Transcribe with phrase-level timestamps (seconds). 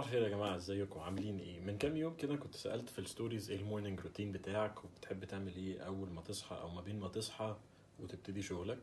[0.00, 3.04] صباح الخير يا جماعة ازيكم؟ عاملين إيه؟ من كام يوم كده كنت سألت في ال
[3.04, 7.00] stories إيه ال morning routine بتاعك وبتحب تعمل إيه أول ما تصحى أو ما بين
[7.00, 7.56] ما تصحى
[8.00, 8.78] وتبتدي شغلك؟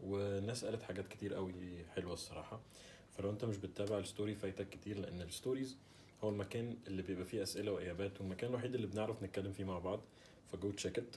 [0.00, 1.52] والناس قالت حاجات كتير قوي
[1.94, 2.60] حلوة الصراحة.
[3.10, 5.76] فلو انت مش بتتابع ال story فايتك كتير لأن ال stories
[6.24, 10.00] هو المكان اللي بيبقى فيه أسئلة وإجابات والمكان الوحيد اللي بنعرف نتكلم فيه مع بعض
[10.52, 11.16] ف go check it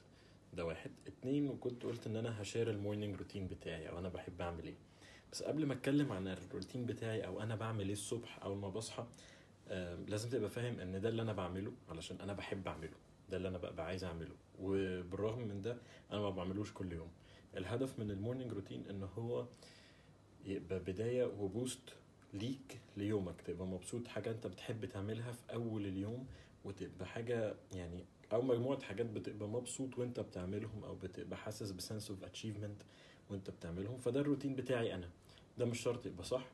[0.54, 0.92] ده واحد.
[1.08, 4.64] اتنين وكنت قلت إن أنا ه share ال morning routine بتاعي أو أنا بحب أعمل
[4.66, 4.76] إيه.
[5.34, 9.06] بس قبل ما اتكلم عن الروتين بتاعي أو أنا بعمل إيه الصبح اول ما بصحى
[10.08, 12.94] لازم تبقى فاهم ان ده اللي أنا بعمله علشان أنا بحب اعمله.
[13.30, 14.36] ده اللي أنا ببقى عايز اعمله.
[14.60, 15.78] وبالرغم من ده
[16.12, 17.08] أنا ما بعملوش كل يوم.
[17.58, 19.46] الهدف من ال morning routine ان هو
[20.46, 21.90] يبقى بداية و boost
[22.34, 23.42] ليك ليومك.
[23.42, 26.28] تبقى مبسوط حاجة انت بتحب تعملها في اول اليوم
[26.66, 32.10] وتبقى حاجة يعني أو مجموعة حاجات بتبقى مبسوط وأنت بتعملهم أو بتبقى حاسس ب sense
[32.12, 32.82] of achievement
[33.30, 35.10] وأنت بتعملهم فده الروتين بتاعي أنا.
[35.58, 36.46] ده مش شرط يبقى صح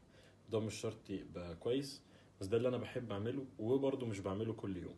[0.51, 2.01] ده مش شرط يبقى كويس
[2.41, 4.95] بس ده اللي أنا بحب أعمله وبرضه مش بعمله كل يوم.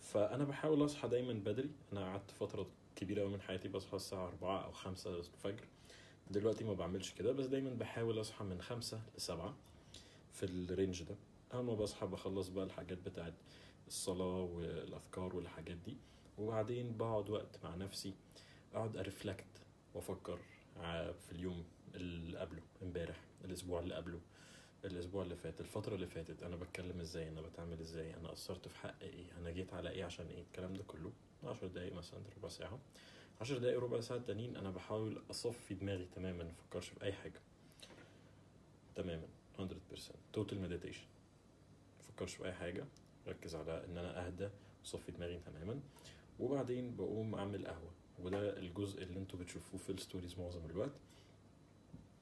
[0.00, 2.66] فأنا بحاول أصحى دايما بدري أنا قعدت فترة
[2.96, 5.64] كبيرة من حياتي بصحى الساعة 4 أو 5 الفجر.
[6.30, 9.54] دلوقتي ما بعملش كده بس دايما بحاول أصحى من 5 ل 7
[10.32, 11.16] في الرينج ده.
[11.54, 13.34] أول ما بصحى بخلص بقى الحاجات بتاعت
[13.88, 15.95] الصلاة والاذكار والحاجات دي.
[16.46, 18.14] وبعدين بقعد وقت مع نفسي
[18.74, 19.44] أقعد أ reflect
[19.94, 20.38] وأفكر
[20.76, 24.20] ع- في اليوم اللي قبله امبارح الأسبوع اللي قبله
[24.84, 28.78] الأسبوع اللي فات الفترة اللي فاتت أنا بتكلم إزاي أنا بتعامل إزاي أنا قصرت في
[28.78, 31.12] حق إيه أنا جيت على إيه عشان إيه الكلام ده كله.
[31.44, 32.78] 10 دقايق مثلا ربع ساعة
[33.40, 37.40] 10 دقايق ربع ساعة تانيين أنا بحاول أصفي دماغي تماما ما أفكرش في أي حاجة.
[38.94, 39.26] تماما
[39.58, 39.62] 100%
[40.32, 41.04] total meditation
[41.98, 42.84] ما أفكرش في أي حاجة.
[43.28, 44.48] ركز على إن أنا أهدى
[44.80, 45.80] واصفي دماغي تماما.
[46.40, 47.90] وبعدين بقوم أعمل قهوة.
[48.22, 50.92] وده الجزء اللي أنتوا بتشوفوه في ال stories معظم الوقت.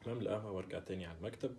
[0.07, 1.57] بعمل قهوة وأرجع تاني على المكتب.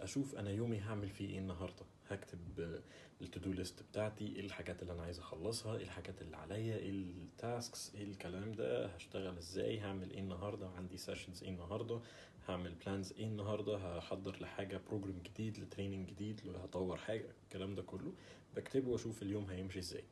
[0.00, 1.84] أشوف أنا يومي هعمل فيه إيه النهارده.
[2.10, 2.80] هكتب
[3.20, 6.90] ال to-do list بتاعتي إيه الحاجات اللي أنا عايز أخلصها إيه الحاجات اللي عليا إيه
[6.90, 12.00] ال tasks إيه الكلام ده هشتغل إزاي هعمل إيه النهارده عندي sessions إيه النهارده
[12.48, 17.82] هعمل plans إيه النهارده هحضر لحاجة program جديد ل training جديد هطور حاجة الكلام ده
[17.82, 18.12] كله.
[18.56, 20.04] بكتبه وأشوف اليوم هيمشي إزاي.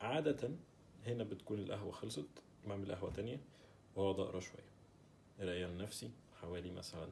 [0.00, 0.50] عادة
[1.06, 2.26] هنا بتكون القهوة خلصت
[2.68, 3.40] بعمل قهوة تانية
[3.96, 4.70] وأقعد أقرأ شوية.
[5.40, 7.08] قراية لنفسي حوالي مثلا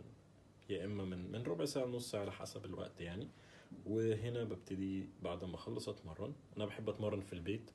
[0.71, 3.29] يا إما من من ربع ساعة نص ساعة على حسب الوقت يعني.
[3.87, 6.33] وهنا ببتدي بعد ما أخلص أتمرن.
[6.57, 7.71] أنا بحب أتمرن في البيت.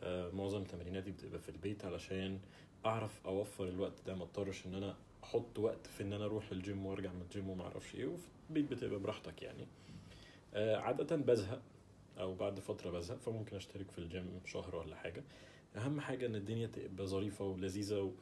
[0.00, 2.40] آه معظم تمريناتي بتبقى في البيت علشان
[2.86, 6.86] أعرف أوفر الوقت ده ما أضطرش إن أنا أحط وقت في إن أنا أروح الجيم
[6.86, 9.66] وأرجع من الجيم وما أعرفش إيه وفي البيت بتبقى براحتك يعني.
[10.54, 11.62] آه عادة بزهق
[12.18, 15.22] أو بعد فترة بزهق فممكن أشترك في الجيم شهر ولا حاجة.
[15.76, 18.12] أهم حاجة إن الدنيا تبقى ظريفة ولذيذة و...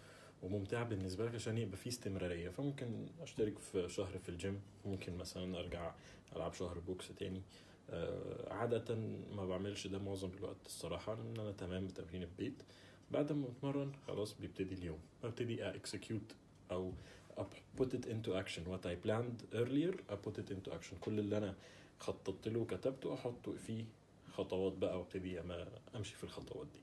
[0.42, 2.48] وممتعة بالنسبة لك عشان يبقى فيه استمرارية.
[2.48, 5.94] فممكن أشترك في شهر في الجيم ممكن مثلا أرجع
[6.36, 7.42] ألعب شهر box تاني.
[7.90, 8.94] آه، عادة
[9.36, 12.62] ما بعملش ده معظم الوقت الصراحة لأن أنا تمام بتمرين البيت.
[13.10, 14.98] بعد ما أتمرن خلاص بيبتدي اليوم.
[15.24, 16.34] ببتدي execute
[16.70, 16.92] أو
[17.38, 18.62] up- put it into action.
[18.72, 20.94] What I planned earlier I put it into action.
[21.00, 21.54] كل اللي أنا
[21.98, 23.84] خططت له وكتبته أحطه فيه
[24.32, 26.80] خطوات بقى وأبتدي أما أمشي في الخطوات دي.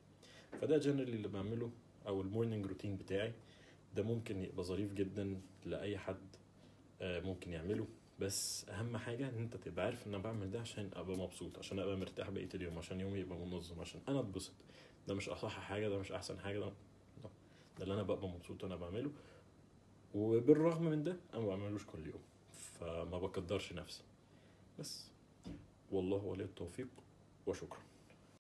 [0.64, 1.72] فده جنرالي اللي بعمله
[2.08, 3.34] أو المورنينج روتين بتاعي.
[3.96, 6.36] ده ممكن يبقى ظريف جدا لأي حد
[7.02, 7.88] آه، ممكن يعمله.
[8.20, 11.80] بس أهم حاجة إن أنت تبقى عارف إن أنا بعمل ده عشان أبقى مبسوط عشان
[11.80, 14.54] أبقى مرتاح بقية اليوم عشان يومي يبقى منظم عشان أنا أتبسط.
[15.08, 16.72] ده مش أصح حاجة ده مش أحسن حاجة ده
[17.78, 19.12] ده, اللي أنا ببقى مبسوط وأنا بعمله.
[20.16, 22.22] وبالرغم من ده أنا ما بعملوش كل يوم
[22.80, 24.04] فما بقدرش نفسي.
[24.80, 25.08] بس
[25.92, 26.88] والله ولي التوفيق
[27.48, 27.80] وشكرا.